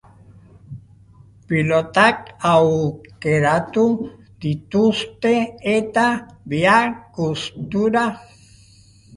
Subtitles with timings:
[1.49, 3.85] Pilotak aukeratu
[4.47, 5.35] dituzte
[5.77, 6.09] eta
[6.55, 8.07] biak gustura.